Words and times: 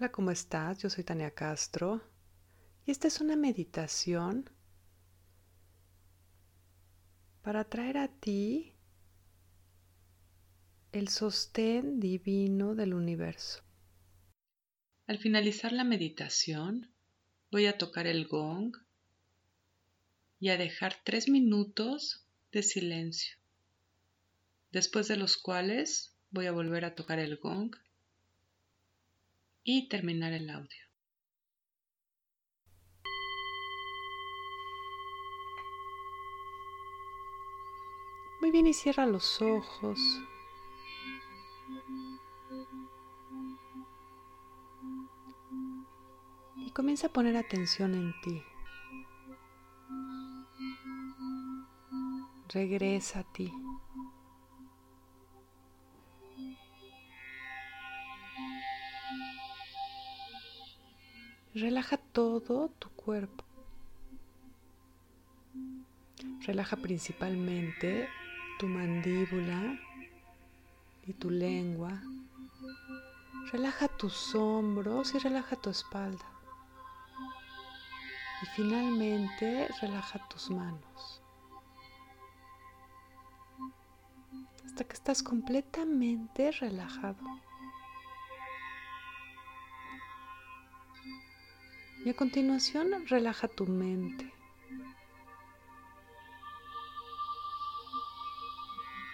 Hola, 0.00 0.12
¿cómo 0.12 0.30
estás? 0.30 0.78
Yo 0.78 0.88
soy 0.88 1.02
Tania 1.02 1.32
Castro 1.32 2.00
y 2.86 2.92
esta 2.92 3.08
es 3.08 3.20
una 3.20 3.34
meditación 3.34 4.48
para 7.42 7.64
traer 7.64 7.98
a 7.98 8.06
ti 8.06 8.76
el 10.92 11.08
sostén 11.08 11.98
divino 11.98 12.76
del 12.76 12.94
universo. 12.94 13.64
Al 15.08 15.18
finalizar 15.18 15.72
la 15.72 15.82
meditación, 15.82 16.92
voy 17.50 17.66
a 17.66 17.76
tocar 17.76 18.06
el 18.06 18.28
gong 18.28 18.76
y 20.38 20.50
a 20.50 20.56
dejar 20.56 20.94
tres 21.02 21.28
minutos 21.28 22.24
de 22.52 22.62
silencio, 22.62 23.36
después 24.70 25.08
de 25.08 25.16
los 25.16 25.36
cuales 25.36 26.14
voy 26.30 26.46
a 26.46 26.52
volver 26.52 26.84
a 26.84 26.94
tocar 26.94 27.18
el 27.18 27.38
gong 27.38 27.74
y 29.70 29.86
terminar 29.86 30.32
el 30.32 30.48
audio. 30.48 30.82
Muy 38.40 38.50
bien 38.50 38.66
y 38.66 38.72
cierra 38.72 39.04
los 39.04 39.42
ojos. 39.42 40.00
Y 46.56 46.70
comienza 46.70 47.08
a 47.08 47.12
poner 47.12 47.36
atención 47.36 47.94
en 47.94 48.14
ti. 48.22 48.42
Regresa 52.48 53.18
a 53.18 53.32
ti. 53.34 53.52
Tu 62.48 62.88
cuerpo. 62.90 63.44
Relaja 66.46 66.76
principalmente 66.76 68.08
tu 68.58 68.66
mandíbula 68.66 69.78
y 71.06 71.12
tu 71.12 71.30
lengua. 71.30 72.00
Relaja 73.52 73.88
tus 73.88 74.34
hombros 74.34 75.14
y 75.14 75.18
relaja 75.18 75.56
tu 75.56 75.68
espalda. 75.68 76.24
Y 78.42 78.46
finalmente 78.56 79.68
relaja 79.82 80.26
tus 80.28 80.50
manos. 80.50 81.22
Hasta 84.64 84.84
que 84.84 84.94
estás 84.94 85.22
completamente 85.22 86.50
relajado. 86.52 87.18
Y 92.08 92.10
a 92.10 92.16
continuación 92.16 93.06
relaja 93.06 93.48
tu 93.48 93.66
mente. 93.66 94.32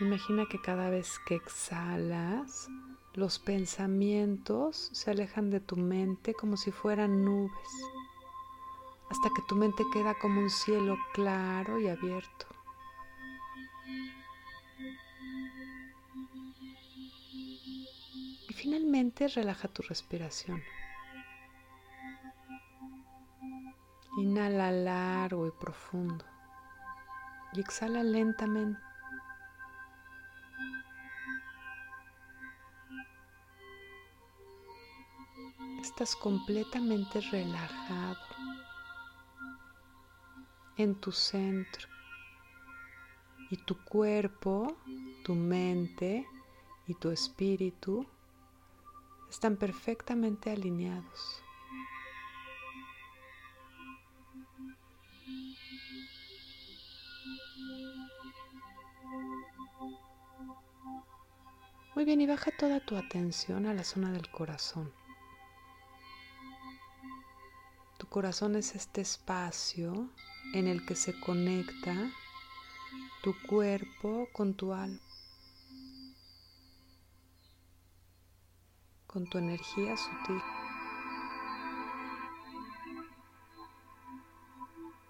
Imagina 0.00 0.46
que 0.50 0.60
cada 0.60 0.90
vez 0.90 1.20
que 1.24 1.36
exhalas, 1.36 2.66
los 3.14 3.38
pensamientos 3.38 4.90
se 4.92 5.12
alejan 5.12 5.50
de 5.50 5.60
tu 5.60 5.76
mente 5.76 6.34
como 6.34 6.56
si 6.56 6.72
fueran 6.72 7.24
nubes, 7.24 7.52
hasta 9.08 9.28
que 9.36 9.42
tu 9.48 9.54
mente 9.54 9.84
queda 9.92 10.18
como 10.18 10.40
un 10.40 10.50
cielo 10.50 10.98
claro 11.14 11.78
y 11.78 11.86
abierto. 11.86 12.46
Y 18.48 18.52
finalmente 18.52 19.28
relaja 19.28 19.68
tu 19.68 19.82
respiración. 19.82 20.60
Inhala 24.20 24.70
largo 24.70 25.46
y 25.46 25.50
profundo 25.50 26.26
y 27.54 27.60
exhala 27.60 28.02
lentamente. 28.02 28.78
Estás 35.80 36.14
completamente 36.14 37.22
relajado 37.32 38.18
en 40.76 40.94
tu 40.96 41.12
centro 41.12 41.88
y 43.50 43.56
tu 43.56 43.82
cuerpo, 43.84 44.76
tu 45.24 45.34
mente 45.34 46.26
y 46.86 46.92
tu 46.92 47.10
espíritu 47.10 48.06
están 49.30 49.56
perfectamente 49.56 50.50
alineados. 50.50 51.42
Muy 61.96 62.04
bien, 62.04 62.20
y 62.20 62.26
baja 62.26 62.52
toda 62.56 62.78
tu 62.78 62.96
atención 62.96 63.66
a 63.66 63.74
la 63.74 63.82
zona 63.82 64.12
del 64.12 64.30
corazón. 64.30 64.92
Tu 67.98 68.06
corazón 68.06 68.54
es 68.54 68.76
este 68.76 69.00
espacio 69.00 70.08
en 70.54 70.68
el 70.68 70.86
que 70.86 70.94
se 70.94 71.18
conecta 71.18 71.94
tu 73.24 73.34
cuerpo 73.48 74.28
con 74.32 74.54
tu 74.54 74.72
alma, 74.72 75.00
con 79.08 79.28
tu 79.28 79.38
energía 79.38 79.96
sutil. 79.96 80.42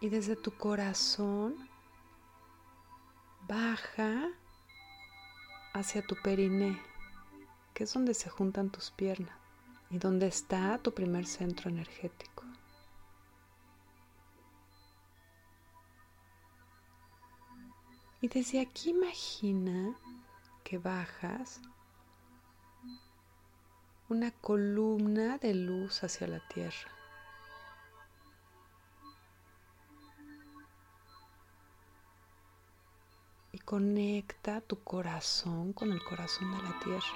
Y 0.00 0.08
desde 0.08 0.36
tu 0.36 0.50
corazón 0.56 1.68
baja 3.46 4.32
hacia 5.72 6.02
tu 6.02 6.16
periné, 6.22 6.80
que 7.74 7.84
es 7.84 7.92
donde 7.92 8.14
se 8.14 8.30
juntan 8.30 8.70
tus 8.70 8.90
piernas 8.90 9.36
y 9.90 9.98
donde 9.98 10.26
está 10.26 10.78
tu 10.78 10.94
primer 10.94 11.26
centro 11.26 11.70
energético. 11.70 12.44
Y 18.20 18.28
desde 18.28 18.60
aquí 18.60 18.90
imagina 18.90 19.96
que 20.62 20.78
bajas 20.78 21.60
una 24.08 24.30
columna 24.30 25.38
de 25.38 25.54
luz 25.54 26.04
hacia 26.04 26.28
la 26.28 26.46
tierra. 26.48 27.01
Conecta 33.72 34.60
tu 34.60 34.84
corazón 34.84 35.72
con 35.72 35.92
el 35.92 36.04
corazón 36.04 36.50
de 36.50 36.62
la 36.62 36.78
tierra. 36.80 37.06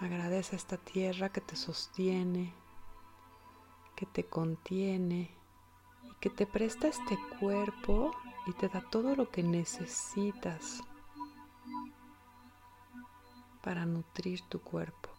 Agradece 0.00 0.54
a 0.54 0.58
esta 0.58 0.76
tierra 0.76 1.30
que 1.30 1.40
te 1.40 1.56
sostiene, 1.56 2.54
que 3.96 4.06
te 4.06 4.26
contiene 4.26 5.36
y 6.04 6.14
que 6.20 6.30
te 6.30 6.46
presta 6.46 6.86
este 6.86 7.18
cuerpo 7.40 8.12
y 8.46 8.52
te 8.52 8.68
da 8.68 8.88
todo 8.88 9.16
lo 9.16 9.28
que 9.32 9.42
necesitas 9.42 10.80
para 13.64 13.84
nutrir 13.84 14.42
tu 14.42 14.60
cuerpo. 14.60 15.13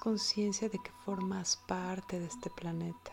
Conciencia 0.00 0.68
de 0.68 0.78
que 0.78 0.90
formas 1.04 1.56
parte 1.66 2.18
de 2.20 2.26
este 2.26 2.50
planeta. 2.50 3.12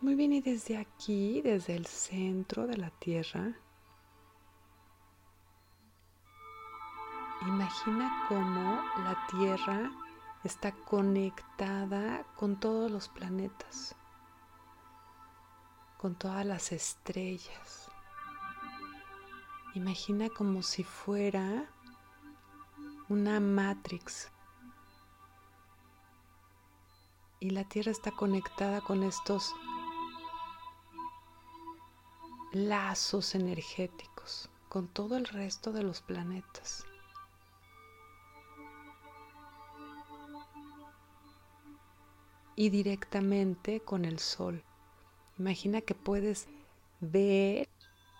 Muy 0.00 0.14
bien, 0.14 0.32
y 0.32 0.40
desde 0.40 0.76
aquí, 0.76 1.42
desde 1.42 1.74
el 1.74 1.86
centro 1.86 2.66
de 2.66 2.76
la 2.76 2.90
Tierra, 2.90 3.52
imagina 7.42 8.24
cómo 8.28 8.80
la 9.04 9.26
Tierra 9.28 9.90
está 10.44 10.72
conectada 10.72 12.24
con 12.36 12.58
todos 12.60 12.90
los 12.90 13.08
planetas, 13.08 13.96
con 15.96 16.14
todas 16.14 16.46
las 16.46 16.72
estrellas. 16.72 17.87
Imagina 19.78 20.28
como 20.28 20.64
si 20.64 20.82
fuera 20.82 21.70
una 23.08 23.38
matrix. 23.38 24.28
Y 27.38 27.50
la 27.50 27.62
Tierra 27.62 27.92
está 27.92 28.10
conectada 28.10 28.80
con 28.80 29.04
estos 29.04 29.54
lazos 32.50 33.36
energéticos, 33.36 34.50
con 34.68 34.88
todo 34.88 35.16
el 35.16 35.26
resto 35.26 35.70
de 35.70 35.84
los 35.84 36.02
planetas. 36.02 36.84
y 42.56 42.70
directamente 42.70 43.78
con 43.78 44.04
el 44.04 44.18
sol. 44.18 44.64
Imagina 45.38 45.80
que 45.80 45.94
puedes 45.94 46.48
ver 46.98 47.68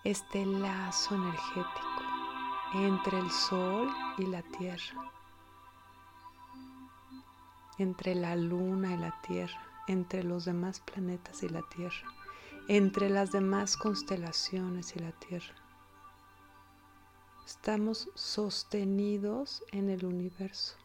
este 0.03 0.45
lazo 0.45 1.15
energético 1.15 2.09
entre 2.73 3.19
el 3.19 3.29
sol 3.31 3.89
y 4.17 4.25
la 4.25 4.41
tierra, 4.43 5.11
entre 7.77 8.15
la 8.15 8.35
luna 8.35 8.93
y 8.93 8.97
la 8.97 9.19
tierra, 9.21 9.61
entre 9.87 10.23
los 10.23 10.45
demás 10.45 10.79
planetas 10.79 11.43
y 11.43 11.49
la 11.49 11.63
tierra, 11.63 12.07
entre 12.67 13.09
las 13.09 13.31
demás 13.31 13.75
constelaciones 13.75 14.95
y 14.95 14.99
la 14.99 15.11
tierra. 15.11 15.55
Estamos 17.45 18.09
sostenidos 18.13 19.63
en 19.71 19.89
el 19.89 20.05
universo. 20.05 20.77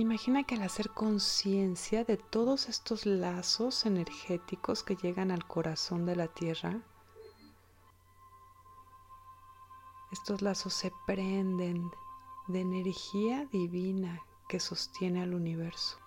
Imagina 0.00 0.44
que 0.44 0.54
al 0.54 0.62
hacer 0.62 0.88
conciencia 0.88 2.04
de 2.04 2.16
todos 2.16 2.70
estos 2.70 3.04
lazos 3.04 3.84
energéticos 3.84 4.82
que 4.82 4.96
llegan 4.96 5.30
al 5.30 5.46
corazón 5.46 6.06
de 6.06 6.16
la 6.16 6.26
Tierra, 6.26 6.80
estos 10.10 10.40
lazos 10.40 10.72
se 10.72 10.90
prenden 11.06 11.90
de 12.48 12.60
energía 12.62 13.44
divina 13.52 14.22
que 14.48 14.58
sostiene 14.58 15.22
al 15.22 15.34
universo. 15.34 15.98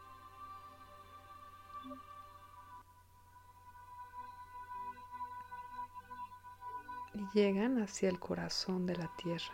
Y 7.14 7.28
llegan 7.36 7.80
hacia 7.80 8.10
el 8.10 8.20
corazón 8.20 8.88
de 8.88 8.96
la 8.96 9.16
Tierra, 9.18 9.54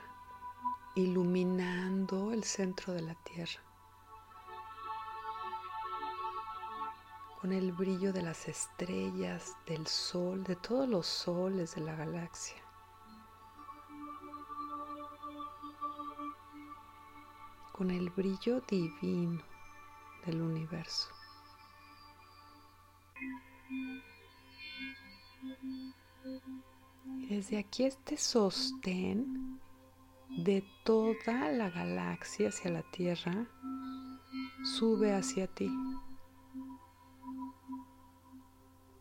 iluminando 0.96 2.32
el 2.32 2.46
centro 2.46 2.94
de 2.94 3.02
la 3.02 3.16
Tierra. 3.16 3.69
Con 7.40 7.54
el 7.54 7.72
brillo 7.72 8.12
de 8.12 8.22
las 8.22 8.50
estrellas, 8.50 9.56
del 9.66 9.88
sol, 9.88 10.44
de 10.44 10.58
todos 10.58 10.90
los 10.90 11.08
soles 11.08 11.76
de 11.76 11.82
la 11.82 11.96
galaxia. 11.96 12.58
Con 17.72 17.92
el 17.92 18.10
brillo 18.10 18.60
divino 18.62 19.42
del 20.26 20.42
universo. 20.42 21.10
Y 27.06 27.28
desde 27.28 27.58
aquí 27.58 27.86
este 27.86 28.18
sostén 28.18 29.62
de 30.30 30.66
toda 30.84 31.52
la 31.52 31.70
galaxia 31.70 32.50
hacia 32.50 32.72
la 32.72 32.84
Tierra 32.92 33.48
sube 34.78 35.14
hacia 35.14 35.48
ti. 35.48 35.72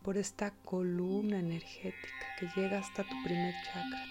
Por 0.03 0.17
esta 0.17 0.51
columna 0.65 1.39
energética 1.39 2.27
que 2.39 2.49
llega 2.57 2.79
hasta 2.79 3.05
tu 3.05 3.23
primer 3.25 3.55
chakra, 3.65 4.07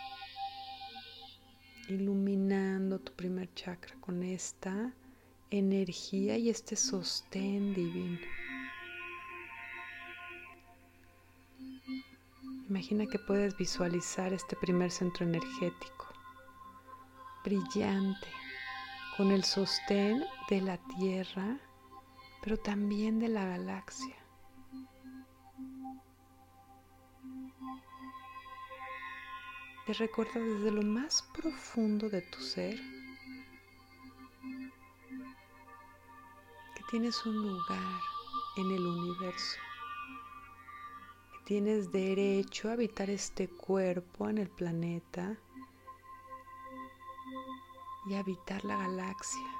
iluminando 1.89 2.99
tu 2.99 3.13
primer 3.13 3.53
chakra 3.53 3.95
con 3.99 4.23
esta 4.23 4.93
energía 5.49 6.37
y 6.37 6.49
este 6.49 6.75
sostén 6.75 7.73
divino. 7.73 8.19
Imagina 12.69 13.05
que 13.05 13.17
puedes 13.17 13.55
visualizar 13.55 14.33
este 14.33 14.57
primer 14.57 14.91
centro 14.91 15.25
energético, 15.25 16.07
brillante, 17.45 18.27
con 19.15 19.31
el 19.31 19.45
sostén 19.45 20.23
de 20.49 20.61
la 20.61 20.77
Tierra, 20.97 21.57
pero 22.43 22.57
también 22.57 23.19
de 23.19 23.29
la 23.29 23.45
galaxia. 23.45 24.26
Te 29.87 29.93
recuerda 29.93 30.37
desde 30.41 30.69
lo 30.69 30.81
más 30.81 31.21
profundo 31.33 32.09
de 32.09 32.21
tu 32.21 32.41
ser 32.41 32.77
que 36.75 36.83
tienes 36.91 37.25
un 37.25 37.41
lugar 37.41 38.01
en 38.57 38.71
el 38.71 38.85
universo, 38.85 39.57
que 41.31 41.45
tienes 41.45 41.89
derecho 41.89 42.67
a 42.67 42.73
habitar 42.73 43.09
este 43.09 43.47
cuerpo 43.47 44.27
en 44.27 44.39
el 44.39 44.49
planeta 44.49 45.37
y 48.09 48.15
habitar 48.15 48.65
la 48.65 48.75
galaxia. 48.75 49.56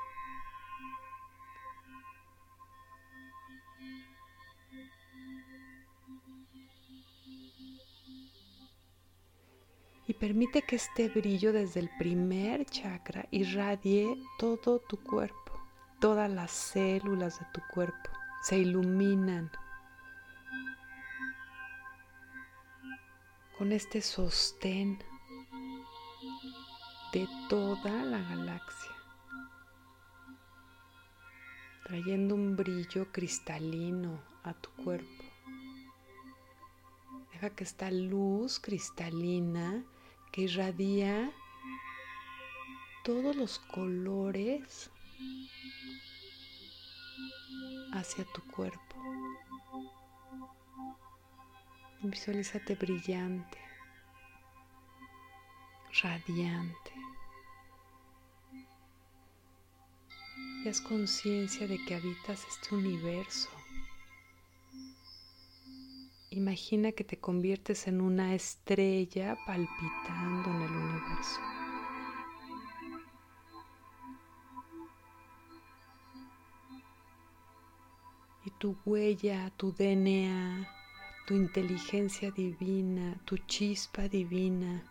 Permite 10.18 10.62
que 10.64 10.75
este 10.75 11.10
brillo 11.10 11.54
desde 11.54 11.80
el 11.80 11.90
primer 11.98 12.66
chakra 12.66 13.28
irradie 13.31 14.16
todo 14.40 14.80
tu 14.80 14.98
cuerpo, 14.98 15.54
todas 16.00 16.30
las 16.30 16.52
células 16.52 17.40
de 17.40 17.46
tu 17.54 17.62
cuerpo 17.74 18.10
se 18.44 18.58
iluminan 18.58 19.52
con 23.58 23.72
este 23.72 24.02
sostén 24.02 25.00
de 27.14 27.28
toda 27.50 28.04
la 28.04 28.19
galaxia, 28.19 28.92
trayendo 31.86 32.36
un 32.36 32.56
brillo 32.56 33.12
cristalino 33.12 34.22
a 34.44 34.54
tu 34.54 34.69
cuerpo. 34.84 35.24
Deja 37.31 37.50
que 37.52 37.64
esta 37.64 37.92
luz 37.92 38.60
cristalina 38.60 39.84
que 40.38 40.44
irradia 40.44 41.31
todos 43.04 43.36
los 43.36 43.57
colores 43.57 44.92
hacia 47.92 48.24
tu 48.25 48.44
cuerpo. 48.51 48.95
Visualízate 52.04 52.76
brillante, 52.76 53.57
radiante. 56.04 56.92
Y 60.64 60.69
haz 60.69 60.81
conciencia 60.81 61.68
de 61.68 61.83
que 61.83 61.95
habitas 61.95 62.45
este 62.47 62.76
universo 62.76 63.56
Imagina 66.47 66.94
que 66.94 67.04
te 67.04 67.18
conviertes 67.19 67.87
en 67.87 67.99
una 67.99 68.33
estrella 68.33 69.37
palpitando 69.45 70.49
en 70.49 70.61
el 70.61 70.71
universo. 70.71 71.42
Y 78.45 78.51
tu 78.51 78.77
huella, 78.85 79.51
tu 79.57 79.73
DNA, 79.73 80.66
tu 81.27 81.33
inteligencia 81.33 82.31
divina, 82.31 83.19
tu 83.25 83.37
chispa 83.39 84.07
divina, 84.07 84.89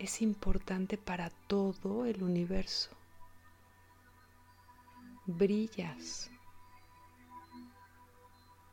es 0.00 0.20
importante 0.22 0.98
para 0.98 1.30
todo 1.30 2.04
el 2.04 2.20
universo. 2.24 2.90
Brillas 5.26 6.32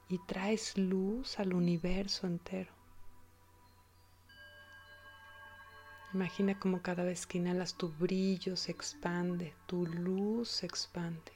y 0.09 0.17
traes 0.17 0.77
luz 0.77 1.39
al 1.39 1.53
universo 1.53 2.27
entero. 2.27 2.71
Imagina 6.13 6.59
como 6.59 6.81
cada 6.81 7.03
vez 7.03 7.27
que 7.27 7.37
inhalas 7.37 7.75
tu 7.75 7.89
brillo 7.89 8.57
se 8.57 8.71
expande, 8.71 9.53
tu 9.67 9.85
luz 9.85 10.49
se 10.49 10.65
expande. 10.65 11.31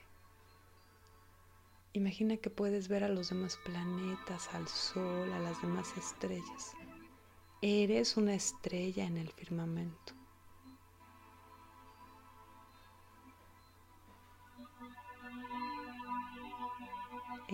Imagina 1.93 2.37
que 2.37 2.49
puedes 2.49 2.87
ver 2.87 3.03
a 3.03 3.09
los 3.09 3.29
demás 3.29 3.59
planetas, 3.63 4.51
al 4.55 4.67
sol, 4.67 5.31
a 5.31 5.37
las 5.37 5.61
demás 5.61 5.95
estrellas. 5.95 6.71
Eres 7.61 8.17
una 8.17 8.33
estrella 8.33 9.05
en 9.05 9.17
el 9.17 9.31
firmamento. 9.31 10.13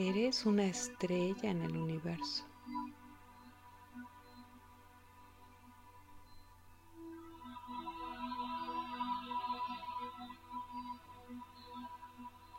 Eres 0.01 0.45
una 0.45 0.63
estrella 0.63 1.51
en 1.51 1.61
el 1.61 1.75
universo. 1.75 2.45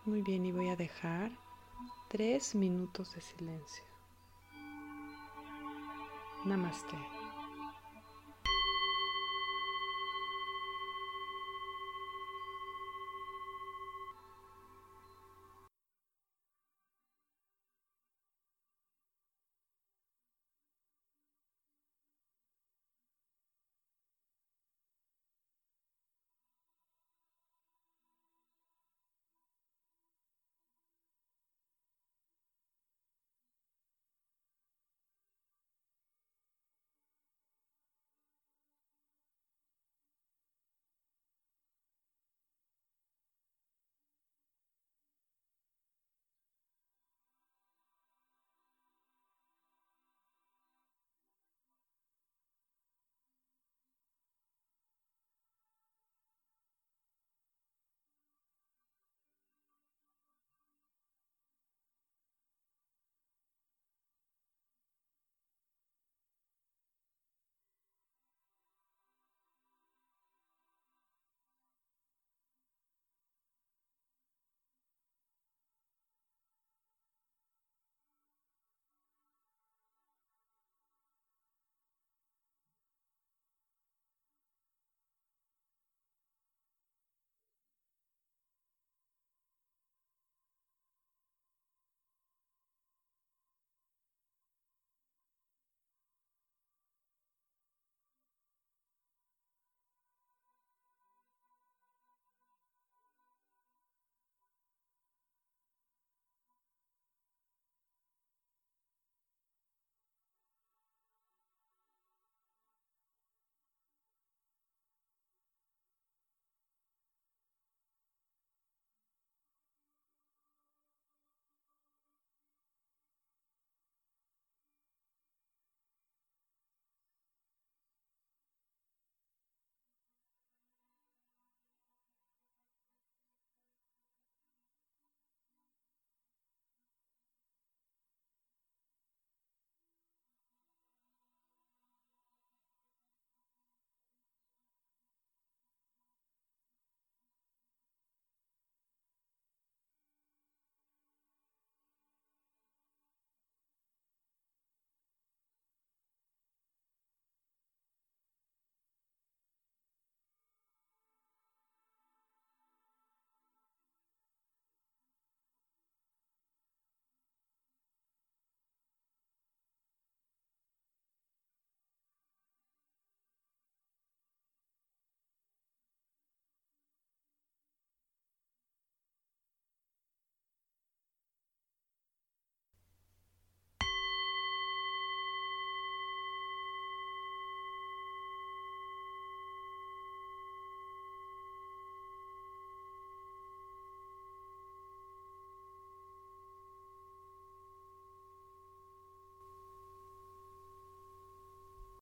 Muy 0.05 0.21
bien, 0.21 0.45
y 0.45 0.53
voy 0.53 0.69
a 0.69 0.77
dejar 0.77 1.33
tres 2.11 2.55
minutos 2.55 3.15
de 3.15 3.23
silencio. 3.23 3.85
Namaste. 6.45 7.20